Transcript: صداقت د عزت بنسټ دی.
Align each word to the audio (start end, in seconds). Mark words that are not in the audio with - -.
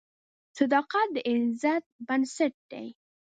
صداقت 0.57 1.07
د 1.13 1.15
عزت 1.29 1.83
بنسټ 2.07 2.53
دی. 2.71 2.87